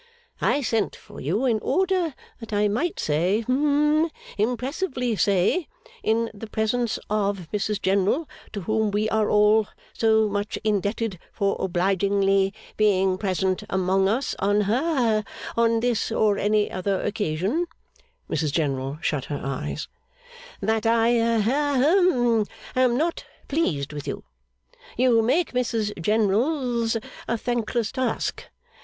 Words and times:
I 0.41 0.61
sent 0.63 0.95
for 0.95 1.21
you, 1.21 1.45
in 1.45 1.59
order 1.59 2.15
that 2.39 2.51
I 2.51 2.67
might 2.67 2.99
say 2.99 3.41
hum 3.41 4.09
impressively 4.35 5.15
say, 5.15 5.67
in 6.01 6.31
the 6.33 6.47
presence 6.47 6.97
of 7.07 7.47
Mrs 7.53 7.79
General, 7.79 8.27
to 8.53 8.61
whom 8.61 8.89
we 8.89 9.07
are 9.09 9.29
all 9.29 9.67
so 9.93 10.27
much 10.27 10.57
indebted 10.63 11.19
for 11.31 11.55
obligingly 11.59 12.51
being 12.77 13.19
present 13.19 13.61
among 13.69 14.09
us, 14.09 14.33
on 14.39 14.61
ha 14.61 15.21
on 15.55 15.81
this 15.81 16.11
or 16.11 16.39
any 16.39 16.71
other 16.71 16.99
occasion,' 17.03 17.67
Mrs 18.27 18.51
General 18.51 18.97
shut 19.01 19.25
her 19.25 19.39
eyes, 19.43 19.87
'that 20.61 20.87
I 20.87 21.37
ha 21.39 21.73
hum 21.77 22.47
am 22.75 22.97
not 22.97 23.23
pleased 23.47 23.93
with 23.93 24.07
you. 24.07 24.23
You 24.97 25.21
make 25.21 25.51
Mrs 25.53 25.93
General's 26.01 26.97
a 27.27 27.37
thankless 27.37 27.91
task. 27.91 28.45